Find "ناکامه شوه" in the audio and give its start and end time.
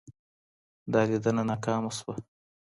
1.49-2.13